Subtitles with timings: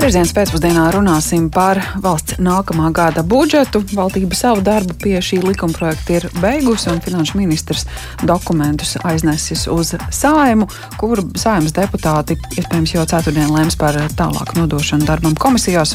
[0.00, 3.82] Trešdienas pēcpusdienā runāsim par valsts nākamā gada budžetu.
[3.92, 7.84] Valdība savu darbu pie šī likumprojekta ir beigusi, un finanšu ministrs
[8.24, 15.36] dokumentus aiznesis uz saimu, kur saimas deputāti iespējams jau ceturtdien lems par tālāku nodošanu darbam
[15.36, 15.92] komisijās.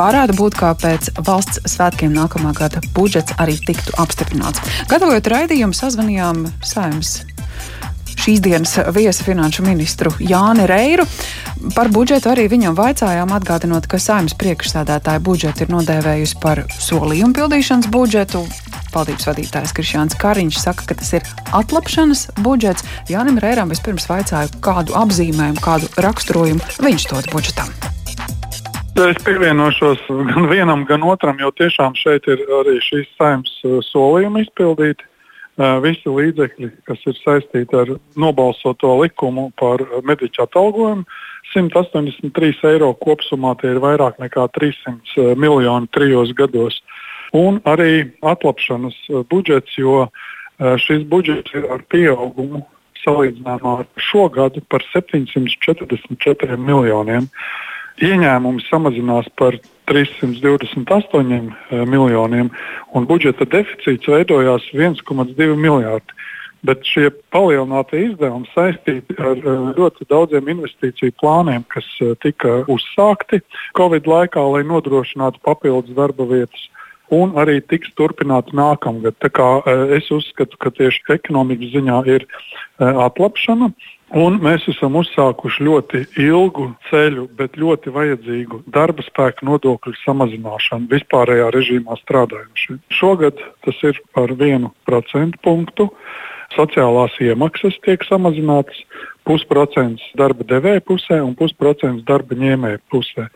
[0.00, 4.64] Varētu būt, ka pēc valsts svētkiem nākamā gada budžets arī tiktu apstiprināts.
[4.88, 7.18] Gatavojot raidījumu, sazvanījām saimas
[8.28, 11.06] šīs dienas viesi finanšu ministru Jāni Reiru.
[11.72, 17.88] Par budžetu arī viņam vaicājām, atgādinot, ka saimnes priekšsēdētāja budžetu ir nodēvējusi par solījumu pildīšanas
[17.88, 18.44] budžetu.
[18.92, 21.24] Valdības vadītājs Krišjāns Kariņš saka, ka tas ir
[21.56, 22.84] atlapšanas budžets.
[23.08, 27.72] Jānim Reiram vispirms vaicāju, kādu apzīmējumu, kādu raksturojumu viņš dod budžetam.
[28.98, 35.07] Es pievienošos gan vienam, gan otram, jo tiešām šeit ir arī šīs saimnes solījumi izpildīti
[35.82, 41.04] visi līdzekļi, kas ir saistīti ar nobalsoto likumu par mediķu atalgojumu.
[41.48, 46.82] 183 eiro kopumā tie ir vairāk nekā 300 miljoni trijos gados.
[47.36, 48.96] Un arī atlapšanas
[49.30, 50.06] budžets, jo
[50.58, 52.62] šis budžets ir ar pieaugumu
[53.04, 57.28] salīdzinājumā ar šo gadu par 744 miljoniem.
[57.98, 59.56] Ieņēmumi samazinās par
[59.90, 62.50] 328 eh, miljoniem,
[62.94, 66.14] un budžeta deficīts veidojās 1,2 miljardi.
[66.66, 73.42] Bet šie palielinātie izdevumi saistīti ar eh, ļoti daudziem investīciju plāniem, kas eh, tika uzsākti
[73.78, 76.68] Covid laikā, lai nodrošinātu papildus darba vietas.
[77.14, 79.16] Un arī tiks turpināti nākamgad.
[79.22, 79.46] Tā kā,
[79.96, 82.26] es uzskatu, ka tieši ekonomikas ziņā ir
[82.78, 83.70] atlapšana.
[84.16, 91.50] Un mēs esam uzsākuši ļoti ilgu ceļu, bet ļoti vajadzīgu darba spēka nodokļu samazināšanu vispārējā
[91.52, 92.80] režīmā strādājošiem.
[92.88, 95.90] Šogad tas ir par vienu procentu punktu.
[96.56, 98.80] Sociālās iemaksas tiek samazinātas
[99.28, 103.28] pusprocents darba devēja pusē un pusprocents darba ņēmēja pusē.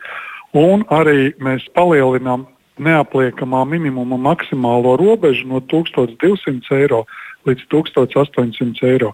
[0.57, 2.47] Un arī mēs palielinām
[2.81, 7.03] neapliekamā minimuma maksimālo robežu no 1200 eiro
[7.47, 9.11] līdz 1800 eiro,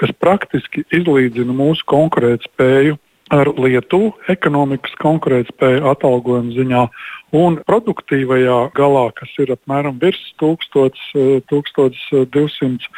[0.00, 2.98] kas praktiski izlīdzina mūsu konkurētspēju
[3.32, 6.82] ar Lietuvu ekonomikas konkurētspēju atalgojuma ziņā.
[7.32, 11.00] Un produktīvajā galā, kas ir apmēram virs 1000,
[11.48, 12.90] 1200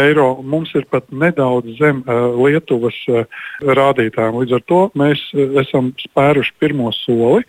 [0.00, 3.28] eiro, mums ir pat nedaudz zem eh, Lietuvas eh,
[3.60, 4.40] rādītājiem.
[4.42, 7.44] Līdz ar to mēs eh, esam spēruši pirmo soli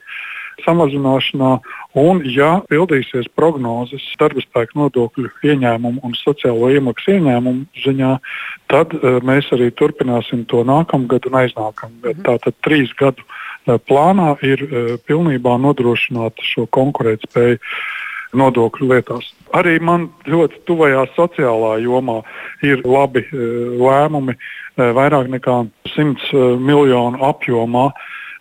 [0.66, 1.52] samazināšanā.
[2.00, 8.12] Un, ja pildīsies prognozes darba spēka nodokļu ieņēmumu un sociālo iemaksu ieņēmumu ziņā,
[8.72, 12.16] tad uh, mēs arī turpināsim to nākamgad un aiznākamgad.
[12.16, 12.28] Mhm.
[12.30, 17.60] Tātad trīs gadu uh, plānā ir uh, pilnībā nodrošināt šo konkurētspēju
[18.40, 19.34] nodokļu lietās.
[19.52, 22.22] Arī man ļoti tuvajā sociālā jomā
[22.64, 24.38] ir labi lēmumi,
[24.80, 25.58] vairāk nekā
[25.92, 27.90] 100 miljonu apjomā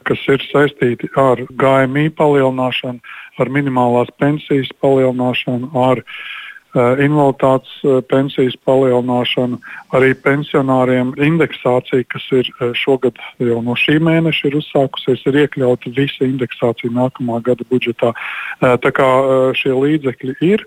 [0.08, 3.00] kas ir saistīti ar GMI palielināšanu,
[3.40, 9.60] ar minimālās pensijas palielināšanu, ar uh, invaliditātes uh, pensijas palielināšanu,
[9.96, 15.94] arī pensionāriem indeksācija, kas ir uh, šogad jau no šī mēneša ir uzsākusies, ir iekļauta
[15.96, 18.14] visa indeksācija nākamā gada budžetā.
[18.60, 19.10] Tā kā
[19.56, 20.64] šie līdzekļi ir.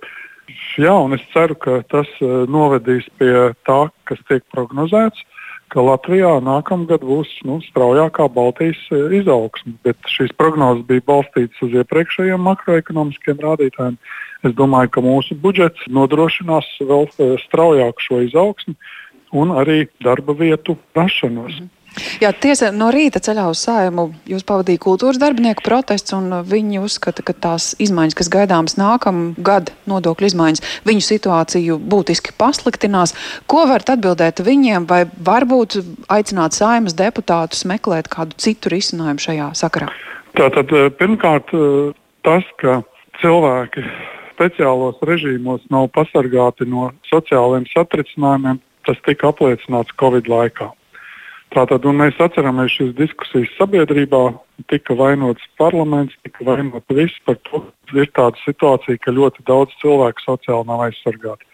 [0.81, 3.77] Jā, un es ceru, ka tas novedīs pie tā,
[4.09, 5.21] kas tiek prognozēts
[5.73, 9.75] ka Latvijā nākamgad būs nu, straujākā Baltijas e, izaugsme.
[9.85, 13.97] Bet šīs prognozes bija balstītas uz iepriekšējiem makroekonomiskiem rādītājiem.
[14.45, 18.75] Es domāju, ka mūsu budžets nodrošinās vēl e, straujāku šo izaugsmu
[19.33, 21.57] un arī darba vietu rašanos.
[21.57, 21.82] Mm -hmm.
[22.21, 27.25] Jā, tiesa, no rīta ceļā uz sājumu jūs pavadīja kultūras darbinieku protests, un viņi uzskata,
[27.25, 33.13] ka tās izmaiņas, kas gaidāmas nākamā gada nodokļu izmaiņas, viņu situāciju būtiski pasliktinās.
[33.49, 35.79] Ko varat atbildēt viņiem, vai varbūt
[36.13, 39.91] aicināt saimas deputātus meklēt kādu citu risinājumu šajā sakarā?
[40.37, 41.93] Tātad eh, pirmkārt eh,
[42.25, 42.81] tas, ka
[43.21, 43.85] cilvēki
[44.33, 50.71] speciālos režīmos nav pasargāti no sociālajiem satricinājumiem, tas tika apliecināts Covid laikā.
[51.53, 54.21] Tātad mēs atceramies šīs diskusijas sabiedrībā,
[54.71, 57.61] tika vainots parlaments, tika vainots viss par to,
[57.91, 61.45] ka ir tāda situācija, ka ļoti daudz cilvēku sociāli nav aizsargāti.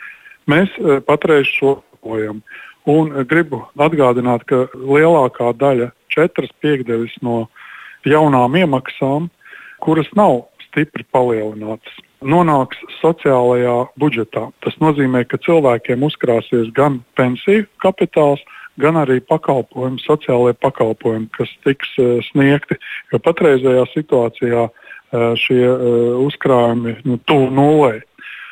[0.47, 2.39] Mēs e, patreiz šo plojam.
[2.87, 7.49] Un gribu atgādināt, ka lielākā daļa, četras piekdevis no
[8.07, 9.27] jaunām iemaksām,
[9.83, 14.47] kuras nav stipri palielinātas, nonāks sociālajā budžetā.
[14.63, 21.91] Tas nozīmē, ka cilvēkiem uzkrāsies gan pensiju kapitāls, gan arī pakalpojumi, sociālai pakalpojumi, kas tiks
[21.99, 22.77] uh, sniegti.
[23.11, 27.99] Jo patreizajā situācijā uh, šie uh, uzkrājumi nu, tuvu nulē.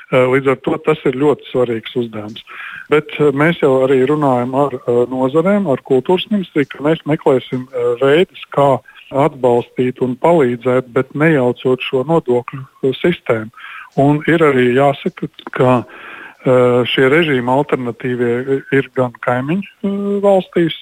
[0.07, 2.39] Līdz ar to tas ir ļoti svarīgs uzdevums.
[2.87, 4.77] Bet mēs jau arī runājam ar
[5.11, 7.65] nozarēm, ar kultūras ministriju, ka mēs meklēsim
[7.99, 8.77] veidus, kā
[9.11, 13.51] atbalstīt un palīdzēt, bet nejaucot šo nodokļu sistēmu.
[13.99, 15.81] Un ir arī jāsaka, ka
[16.91, 20.77] šie režīmi alternatīvie ir gan kaimiņu valstīs,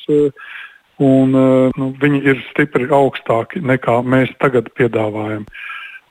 [1.03, 5.47] un nu, viņi ir stipri augstāki nekā mēs tagad piedāvājam.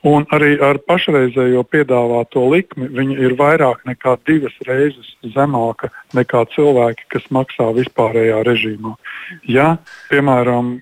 [0.04, 7.06] Un arī ar pašreizējo piedāvāto likmi viņa ir vairāk nekā divas reizes zemāka nekā cilvēki,
[7.14, 8.92] kas maksā vispārējā režīmā.
[9.48, 9.78] Ja,
[10.10, 10.74] piemēram,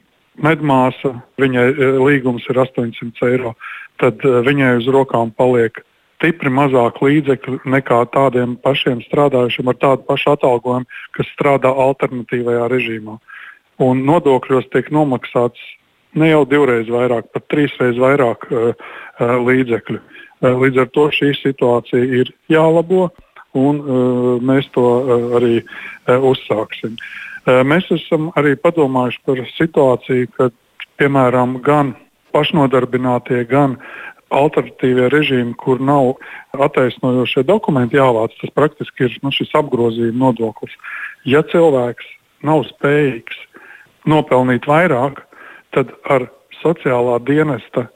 [0.43, 1.69] medmāsa, viņai
[2.03, 3.55] līgums ir 800 eiro,
[4.03, 5.79] tad viņai uz rokām paliek
[6.23, 10.87] stipri mazāk līdzekļu nekā tādiem pašiem strādājušiem ar tādu pašu atalgojumu,
[11.19, 13.17] kas strādā alternatīvajā režīmā.
[13.83, 15.59] Un nodokļos tiek nomaksāts
[16.15, 19.99] ne jau divreiz vairāk, bet trīsreiz vairāk uh, uh, līdzekļu.
[19.99, 23.09] Uh, līdz ar to šī situācija ir jālabo,
[23.59, 26.95] un uh, mēs to uh, arī uh, uzsāksim.
[27.43, 30.55] Uh, mēs esam arī padomājuši par situāciju, kad
[31.03, 31.97] piemēram gan
[32.33, 33.81] pašnodarbinātie, gan
[34.32, 36.14] alternatīvie režīmi, kur nav
[36.56, 40.75] attaisnojošie dokumenti jāvāc, tas praktiski ir nu, šis apgrozījuma nodoklis.
[41.29, 42.08] Ja cilvēks
[42.46, 43.38] nav spējīgs
[44.08, 45.23] nopelnīt vairāk,
[45.75, 46.26] tad ar
[46.62, 47.87] sociālā dienesta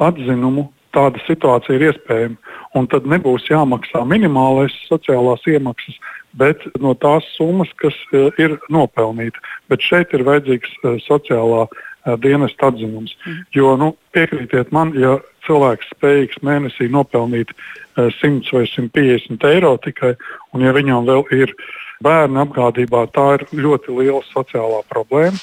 [0.00, 2.56] atzinumu tāda situācija ir iespējama.
[2.76, 5.96] Un tad nebūs jāmaksā minimālais sociālās iemaksas,
[6.38, 9.40] bet no tās summas, kas uh, ir nopelnīta.
[9.72, 11.66] Bet šeit ir vajadzīgs uh, sociālā
[12.06, 13.14] uh, dienesta atzinums.
[13.26, 13.44] Mm.
[13.54, 17.50] Jo nu, piekrītiet man, ja cilvēks spējīgs mēnesī nopelnīt
[17.96, 20.14] 100 vai 150 eiro tikai,
[20.54, 21.54] un ja viņam vēl ir
[22.02, 25.38] bērni apgādībā, tā ir ļoti liela sociālā problēma.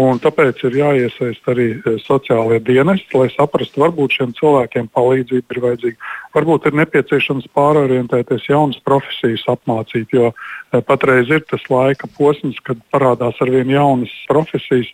[0.00, 5.60] Un tāpēc ir jāiesaist arī e, sociālie dienesti, lai saprastu, varbūt šiem cilvēkiem palīdzība ir
[5.66, 6.12] vajadzīga.
[6.32, 12.80] Varbūt ir nepieciešams pārorientēties, jaunas profesijas apmācīt, jo e, patreiz ir tas laika posms, kad
[12.94, 14.88] parādās ar vien jaunas profesijas,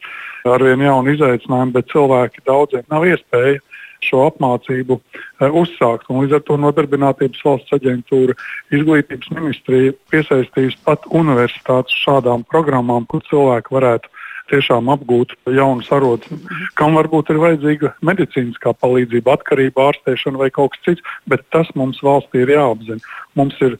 [0.50, 3.62] ar vien jaunu izaicinājumu, bet cilvēki daudziem nav iespēja
[4.02, 6.10] šo apmācību e, uzsākt.
[6.10, 8.34] Un līdz ar to Nodarbinātības valsts aģentūra,
[8.74, 14.17] izglītības ministrija piesaistīs pat universitātes šādām programmām, kur cilvēki varētu
[14.50, 16.30] tiešām apgūt jaunus arodus,
[16.78, 22.00] kam varbūt ir vajadzīga medicīniskā palīdzība, atkarība, ārstēšana vai kaut kas cits, bet tas mums
[22.04, 23.00] valstī ir jāapzina.
[23.38, 23.78] Mums ir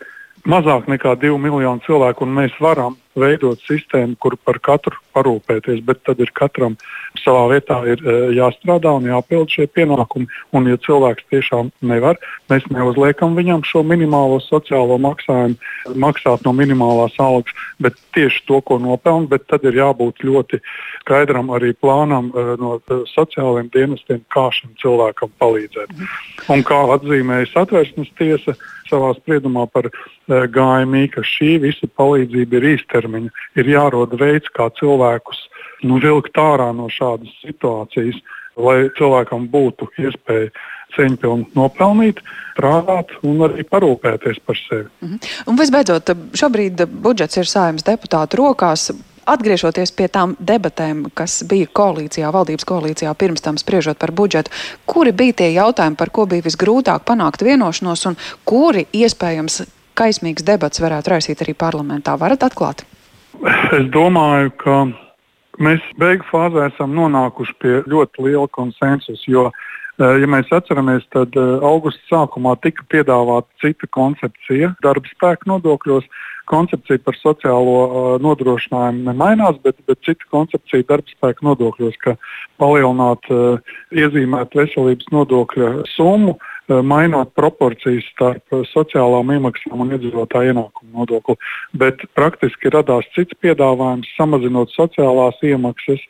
[0.48, 6.02] mazāk nekā 2 miljoni cilvēku, un mēs varam veidot sistēmu, kur par katru parūpēties, bet
[6.06, 6.76] tad ir katram
[7.18, 10.28] savā vietā ir, e, jāstrādā un jāpild šie pienākumi.
[10.56, 12.18] Un, ja cilvēks tiešām nevar,
[12.52, 15.58] mēs neuzliekam viņam šo minimālo sociālo maksājumu,
[15.98, 20.62] maksāt no minimālās algas, bet tieši to, ko nopelna, bet tad ir jābūt ļoti
[21.02, 25.94] skaidram arī plānam e, no e, sociālajiem dienestiem, kā šim cilvēkam palīdzēt.
[26.52, 28.56] Un kā atzīmēja satversmes tiesa
[28.88, 29.90] savā spriedumā par
[30.28, 33.30] GMI, ka šī visa palīdzība ir īstermiņa ilgtermiņa.
[33.56, 35.48] Ir jārod veids, kā cilvēkus
[35.84, 38.16] nu, vilkt ārā no šādas situācijas,
[38.56, 40.50] lai cilvēkam būtu iespēja
[40.96, 42.20] cieņpilni nopelnīt,
[42.54, 44.88] strādāt un arī parūpēties par sevi.
[45.00, 45.18] Mm -hmm.
[45.46, 48.90] Un visbeidzot, šobrīd budžets ir saimnes deputātu rokās.
[49.28, 54.50] Atgriežoties pie tām debatēm, kas bija koalīcijā, valdības koalīcijā pirms tam spriežot par budžetu,
[54.86, 59.62] kuri bija tie jautājumi, par ko bija visgrūtāk panākt vienošanos, un kuri iespējams
[59.98, 62.16] kaismīgs debats varētu raisīt arī parlamentā?
[62.18, 62.84] Varat atklāt?
[63.46, 64.76] Es domāju, ka
[65.62, 69.22] mēs beigu fāzē esam nonākuši pie ļoti liela konsensusa.
[69.30, 69.44] Jo,
[69.98, 76.10] eh, ja mēs atceramies, tad eh, augusta sākumā tika piedāvāta cita koncepcija darba spēka nodokļos.
[76.48, 82.14] Koncepcija par sociālo uh, nodrošinājumu nemainās, bet, bet cita koncepcija darba spēka nodokļos, ka
[82.56, 90.52] palielināt uh, iezīmēt veselības nodokļa summu, Eh, mainot proporcijas starp eh, sociālām iemaksām un iedzīvotāju
[90.52, 91.36] ienākumu nodokli.
[91.80, 96.02] Bet praktiski radās cits piedāvājums, samazinot sociālās iemaksas,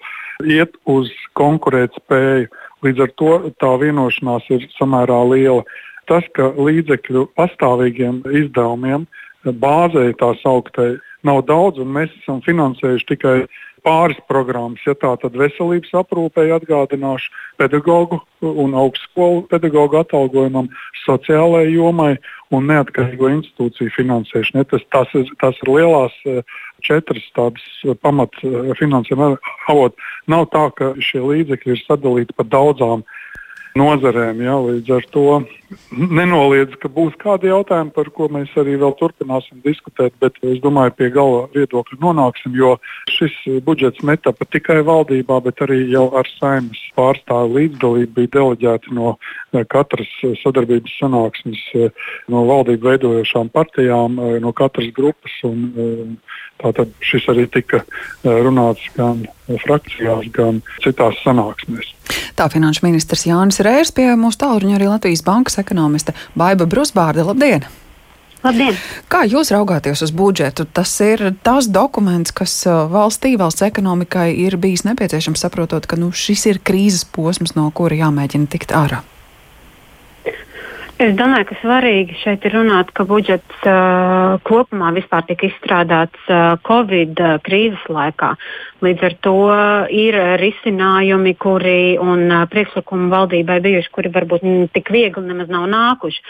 [0.47, 2.49] iet uz konkurētspēju.
[2.87, 5.65] Līdz ar to tā vienošanās ir samērā liela.
[6.09, 9.07] Tas, ka līdzekļu pastāvīgiem izdevumiem
[9.45, 10.97] bāzē tā sauktai
[11.27, 13.37] nav daudz, un mēs esam finansējuši tikai
[13.89, 14.83] pāris programmas.
[14.87, 18.21] Ja tā tad veselības aprūpei atgādināšu, pedagoģu
[18.65, 20.69] un augstskolu pedagoģu atalgojumam,
[21.07, 22.13] sociālajai jomai
[22.55, 24.67] un neatkarīgo institūciju finansēšanai.
[24.71, 26.41] Tas, tas, tas ir lielās eh,
[26.85, 29.35] četras tādas eh, pamat eh, finansējuma
[29.73, 30.13] avots.
[30.31, 33.05] Nav tā, ka šie līdzekļi ir sadalīti pa daudzām
[33.79, 34.43] nozarēm.
[34.45, 35.25] Ja, līdz ar to
[35.93, 40.95] nenoliedz, ka būs kādi jautājumi, par ko mēs arī vēl turpināsim diskutēt, bet es domāju,
[40.99, 42.75] pie gala viedokļa nonāksim, jo
[43.13, 49.15] šis budžets netapa tikai valdībā, bet arī jau ar saimnes pārstāvu līdzdalību bija deleģēti no
[49.17, 50.11] eh, katras
[50.43, 55.35] sadarbības sanāksmes, eh, no valdību veidojošām partijām, eh, no katras grupas.
[55.49, 56.19] Un,
[56.59, 57.85] tātad šis arī tika
[58.25, 59.21] runāts gan
[59.65, 61.93] frakcijās, gan citās sanāksmēs.
[62.39, 67.25] Tā finanšu ministrs Jānis Rērs pie mūsu tālruņa arī Latvijas bankas ekonomiste Baiba Brusbārde.
[67.27, 67.67] Labdien!
[68.45, 68.77] Labdien!
[69.11, 70.69] Kā jūs raugāties uz budžetu?
[70.71, 72.55] Tas ir tas dokuments, kas
[72.93, 77.99] valstī, valsts ekonomikai ir bijis nepieciešams, saprotot, ka nu, šis ir krīzes posms, no kura
[77.99, 79.03] jāmēģina tikt ārā.
[80.99, 86.57] Es domāju, ka svarīgi šeit ir runāt, ka budžets uh, kopumā vispār tika izstrādāts uh,
[86.67, 88.33] Covid uh, krīzes laikā.
[88.83, 89.35] Līdz ar to
[89.95, 96.27] ir risinājumi, kuri un uh, priekšlikumi valdībai bijuši, kuri varbūt tik viegli nemaz nav nākuši.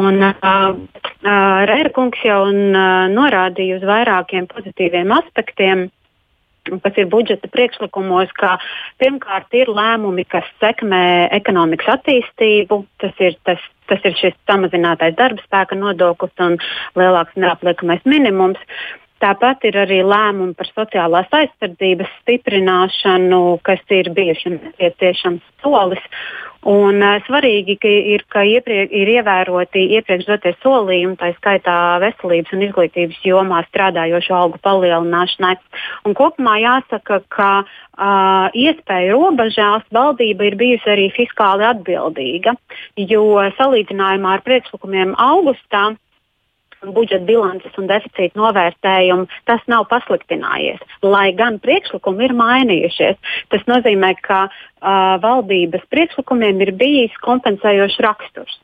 [0.00, 5.90] Un, uh, uh, Rērkungs jau un, uh, norādīja uz vairākiem pozitīviem aspektiem
[6.84, 8.56] kas ir budžeta priekšlikumos, ka
[9.02, 11.02] pirmkārt ir lēmumi, kas sekmē
[11.40, 12.82] ekonomikas attīstību.
[13.02, 16.58] Tas ir, tas, tas ir šis samazinātais darba spēka nodoklis un
[16.98, 18.60] lielāks neapliekamais minimums.
[19.18, 26.04] Tāpat ir arī lēmumi par sociālās aizsardzības stiprināšanu, kas ir bijuši nepieciešams solis.
[26.68, 32.54] Un, uh, svarīgi ka ir, ka iepriek, ir ievēroti iepriekš dotie solījumi, tā skaitā veselības
[32.56, 35.54] un izglītības jomā strādājošo algu palielināšanai.
[36.06, 42.56] Un kopumā jāsaka, ka uh, iespēju robežās valdība ir bijusi arī fiskāli atbildīga,
[43.06, 43.24] jo
[43.60, 45.92] salīdzinājumā ar priekšlikumiem augustā
[46.84, 50.80] budžeta bilances un deficīta novērtējumu, tas nav pasliktinājies.
[51.02, 53.18] Lai gan priekšlikumi ir mainījušies,
[53.52, 58.58] tas nozīmē, ka uh, valdības priekšlikumiem ir bijis kompensējošs raksturs.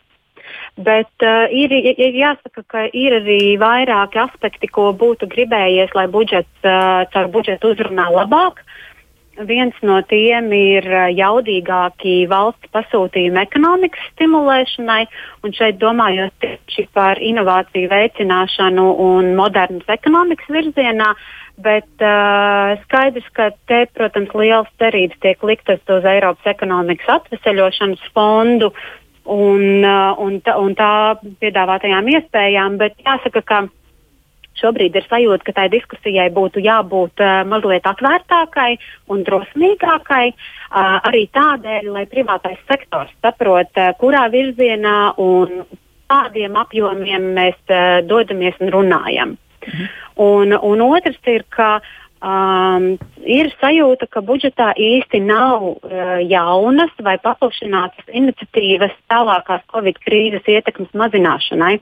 [0.74, 6.66] Bet uh, ir, ir jāsaka, ka ir arī vairāki aspekti, ko būtu gribējies, lai budžets
[6.66, 8.62] uh, caur budžetu uzrunā labāk.
[8.64, 8.93] Uh,
[9.42, 10.86] Viens no tiem ir
[11.18, 15.00] jaudīgāki valsts pasūtījumi ekonomikas stimulēšanai,
[15.42, 21.10] un šeit domājot tieši par inovāciju veicināšanu un modernas ekonomikas virzienā,
[21.58, 28.70] bet uh, skaidrs, ka te, protams, liels cerības tiek liktas uz Eiropas ekonomikas atveseļošanas fondu
[29.24, 30.92] un, uh, un, un tā
[31.42, 33.64] piedāvātajām iespējām, bet jāsaka, ka
[34.60, 38.70] Šobrīd ir sajūta, ka tai diskusijai būtu jābūt uh, mazliet atvērtākai
[39.10, 45.64] un drosmīgākai, uh, arī tādēļ, lai privātais sektors saprot, uh, kurā virzienā un
[46.12, 49.36] kādiem apjomiem mēs uh, dodamies un runājam.
[49.64, 49.92] Mhm.
[50.22, 51.80] Un, un otrs ir, ka
[52.24, 52.86] um,
[53.20, 60.96] ir sajūta, ka budžetā īsti nav uh, jaunas vai paplašinātas iniciatīvas tālākās Covid krīzes ietekmes
[60.96, 61.78] mazināšanai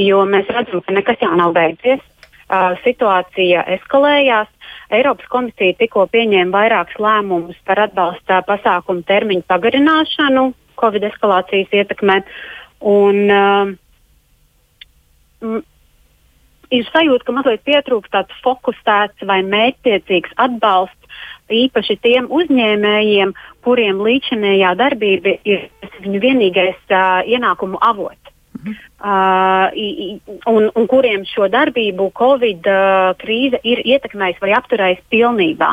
[0.00, 2.02] jo mēs redzam, ka nekas jau nav beidzies.
[2.46, 4.46] Uh, situācija eskalējās.
[4.94, 10.44] Eiropas komisija tikko pieņēma vairākus lēmumus par atbalsta pasākumu termiņu pagarināšanu
[10.78, 12.20] Covid eskalācijas ietekmē.
[12.86, 13.66] Un, uh,
[16.74, 23.34] ir sajūta, ka mazliet pietrūkst tāds fokusēts vai mērķtiecīgs atbalsts īpaši tiem uzņēmējiem,
[23.66, 25.68] kuriem līdzinējā darbība ir
[26.02, 28.35] viņu vienīgais uh, ienākumu avots.
[28.96, 29.68] Uh,
[30.48, 35.68] un, un kuriem šo darbību Covid uh, krīze ir ietekmējusi vai apturējusi pilnībā.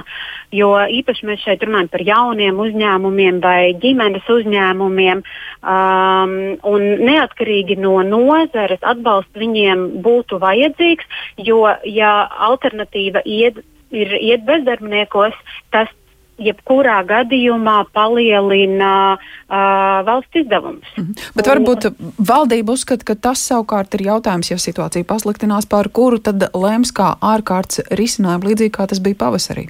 [0.53, 5.23] Jo īpaši mēs šeit runājam par jauniem uzņēmumiem vai ģimenes uzņēmumiem,
[5.63, 6.35] um,
[6.73, 11.07] un neatkarīgi no nozares atbalsts viņiem būtu vajadzīgs,
[11.47, 12.13] jo ja
[12.51, 13.63] alternatīva iet,
[13.95, 15.39] ir iet bezdarbniekos,
[15.71, 15.89] tas
[16.41, 20.87] jebkurā gadījumā palielina uh, valsts izdevumus.
[20.97, 21.29] -hmm.
[21.35, 26.49] Bet varbūt valdība uzskata, ka tas savukārt ir jautājums, ja situācija pasliktinās, par kuru tad
[26.53, 29.67] lems kā ārkārtas risinājumu, līdzīgi kā tas bija pavasarī.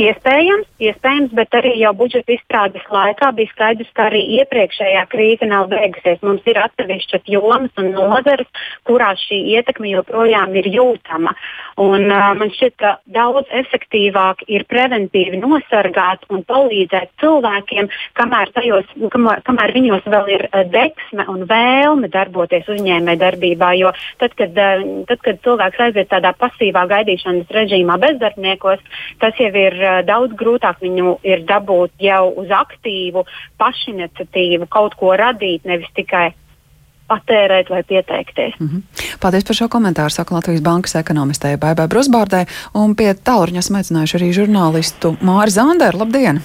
[0.00, 5.68] Iespējams, iespējams, bet arī jau budžeta izstrādes laikā bija skaidrs, ka arī iepriekšējā krīze nav
[5.72, 6.20] beigusies.
[6.24, 8.48] Mums ir atsevišķas jomas un nozares,
[8.88, 11.34] kurās šī ietekme joprojām ir jūtama.
[11.82, 17.88] Un, uh, man šķiet, ka daudz efektīvāk ir preventīvi nosargāt un palīdzēt cilvēkiem,
[18.18, 23.72] kamēr, tajos, kamēr, kamēr viņos vēl ir uh, deksme un vēlme darboties uzņēmē darbībā.
[23.80, 28.84] Jo tad, kad, uh, tad, kad cilvēks aiziet tādā pasīvā gaidīšanas režīmā bezdarbniekos,
[29.22, 33.24] tas jau ir uh, daudz grūtāk viņu ir dabūt jau uz aktīvu,
[33.62, 36.32] pašiniciatīvu, kaut ko radīt, nevis tikai
[37.12, 38.54] patērēt vai pieteikties.
[38.60, 39.18] Mm -hmm.
[39.20, 44.16] Paldies par šo komentāru, saka Latvijas Bankas ekonomistē Baibai Brusbārdai, un pie tālruņa esmu aicinājuši
[44.18, 45.98] arī žurnālistu Māri Zanderu.
[45.98, 46.40] Labdien!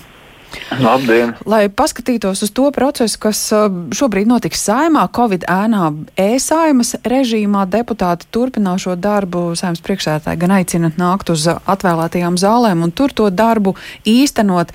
[0.78, 1.34] Labdien!
[1.48, 5.90] Lai paskatītos uz to procesu, kas uh, šobrīd notiks saimā, Covid ēnā,
[6.20, 13.16] e-saimas režīmā, deputāti turpināšot darbu, saimnes priekšsētāji gan aicina nākt uz atvēlētajām zālēm un tur
[13.16, 13.78] to darbu
[14.08, 14.74] īstenot.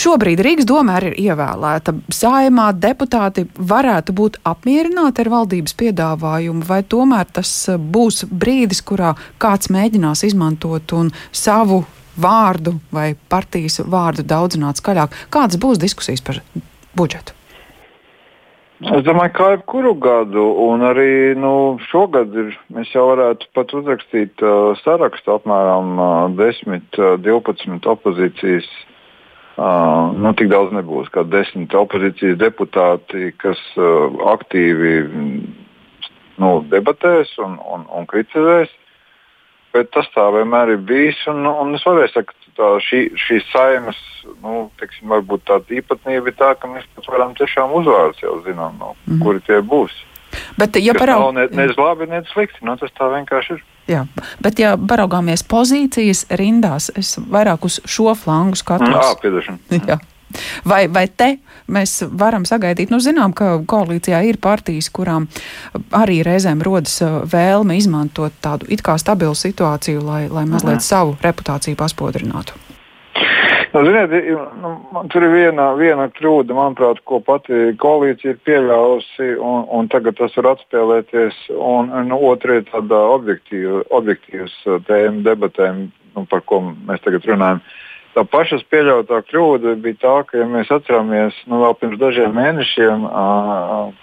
[0.00, 1.96] Šobrīd Rīgas domē ir ievēlēta.
[2.14, 9.16] Saimā deputāti varētu būt apmierināti ar valdības piedāvājumu, vai tomēr tas uh, būs brīdis, kurā
[9.42, 11.82] kāds mēģinās izmantot un savu
[12.22, 15.16] vārdu vai partijas vārdu daudzināt skaļāk.
[15.32, 16.42] Kādas būs diskusijas par
[16.96, 17.36] budžetu?
[18.80, 24.40] Es domāju, ka jebkuru gadu, un arī nu, šogad ir, mēs jau varētu pat uzrakstīt
[24.40, 26.06] uh, sarakstu apmēram uh,
[26.38, 28.70] 10, uh, 12 opozīcijas.
[29.60, 34.94] Uh, nu, tik daudz nebūs, kā 10 opozīcijas deputāti, kas uh, aktīvi
[36.40, 38.72] nu, debatēs un, un, un kritizēs.
[39.74, 41.18] Bet tas tā vienmēr ir bijis.
[41.30, 43.98] Un, un es varēju teikt, ka šī, šīs saimas
[44.42, 48.76] nu, teiksim, varbūt tāda īpatnība ir tā, ka mēs pat varam tiešām uzvārdus jau zinām,
[48.80, 49.22] no, mm -hmm.
[49.24, 49.94] kuri tie būs.
[50.58, 51.20] Bet, ja paraug...
[51.20, 53.64] nav ne, ne labi, ne slikti, nu, tas tā vienkārši ir.
[53.90, 54.04] Jā,
[54.42, 58.94] bet, ja paraugāmies pozīcijas rindās, es vairāk uz šo flangu skatos.
[58.94, 59.98] Jā, piedošana.
[60.68, 61.34] Vai, vai te
[61.70, 65.28] mēs varam sagaidīt, nu zinām, ka koalīcijā ir partijas, kurām
[65.96, 70.88] arī reizēm rodas uh, vēlme izmantot tādu it kā stabilu situāciju, lai, lai mazliet Aha.
[70.90, 72.58] savu reputāciju paspodrinātu?
[73.72, 74.10] Nu, ziniet,
[74.62, 74.70] nu,
[75.12, 80.34] tur ir viena, viena kļūda, manuprāt, ko pati koalīcija ir pieļāvusi, un, un tagad tas
[80.40, 81.38] var atspēlēties.
[81.54, 85.84] Un, un otra ir tāda objektīva, objektīvas uh, tēma debatēm,
[86.16, 87.62] nu, par ko mēs tagad runājam.
[88.10, 93.04] Tā pašas pieļautā kļūda bija tā, ka, ja mēs atceramies, nu, vēl pirms dažiem mēnešiem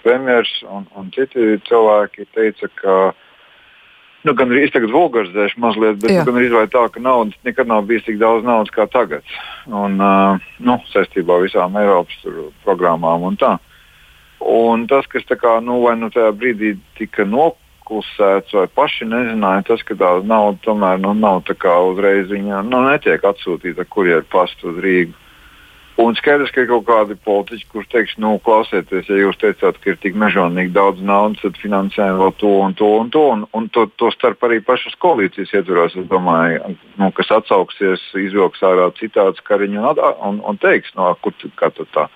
[0.00, 2.94] premjerministrs un, un citi cilvēki teica, ka
[4.24, 8.06] nu, gan arī tagad vulgarizēšu mazliet, bet gan arī tā, ka naudas nekad nav bijis
[8.08, 9.28] tik daudz naudas kā tagad.
[9.68, 12.24] Un, nu, saistībā ar visām Eiropas
[12.64, 13.58] programmām un tā.
[14.40, 17.28] Un tas, kas tā kā, nu, vai nu tajā brīdī tika
[17.88, 22.62] noklusēts, vai paši nezināja, tas, ka tā nauda tomēr nu, nav tā kā uzreiz viņa
[22.68, 25.14] nu, netiek atsūtīta kurjeru pastu uz Rīgu.
[25.98, 29.90] Un skaidrs, ka ir kaut kādi politiķi, kurš teiks, nu, klausieties, ja jūs teicāt, ka
[29.90, 33.22] ir tik mežonīgi daudz naudas, tad finansējam vēl to un to un to.
[33.32, 38.62] Un, un to, to starp arī pašas koalīcijas ietvaros, es domāju, nu, kas atsauksies, izvilks
[38.62, 42.06] ārā citāts kariņu un, un, un teiks, no kur kā tā.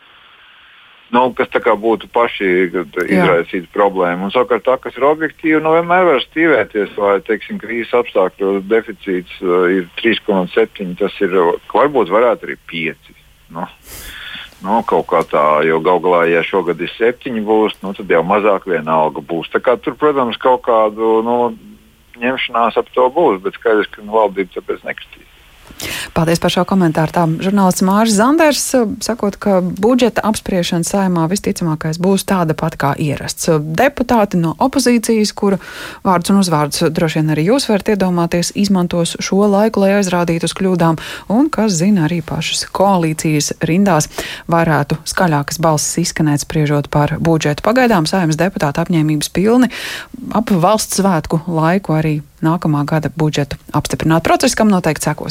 [1.12, 4.24] Nu, kas būtu paši izraisīts problēma.
[4.24, 9.34] Un savukārt tā, kas ir objektīva, nu vienmēr var stīvēties, vai, teiksim, krīzes apstākļos deficīts
[9.44, 11.36] uh, ir 3,7, tas ir,
[11.74, 13.18] varbūt varētu arī 5
[13.52, 13.66] Nu,
[14.64, 18.22] nu, kaut kā tā, jo galu galā, ja šogad ir septiņi būs, nu, tad jau
[18.24, 19.50] mazāk viena alga būs.
[19.52, 21.36] Tā kā tur, protams, kaut kādu nu,
[22.22, 25.28] ņemšanās ap to būs, bet skaidrs, ka nu, valdība tāpēc nekustīs.
[26.16, 27.12] Paldies par šo komentāru.
[27.14, 28.64] Tā žurnālists Mārcis Zanders
[29.04, 33.50] sakot, ka budžeta apspriešana saimā visticamākais būs tāda pat kā ierasts.
[33.78, 35.58] Deputāti no opozīcijas, kuru
[36.06, 40.56] vārdus un uzvārdus droši vien arī jūs varat iedomāties, izmantos šo laiku, lai aizrādītu uz
[40.58, 40.98] kļūdām,
[41.32, 44.10] un, kas zina, arī pašas koalīcijas rindās
[44.50, 47.64] varētu skaļākas balsis izskanēt spriežot par budžetu.
[47.66, 49.70] Pagaidām saimnes deputāti apņēmības pilni
[50.36, 54.24] ap valsts svētku laiku arī nākamā gada budžetu apstiprināt.
[54.26, 55.20] Process, kam noteikti sekos.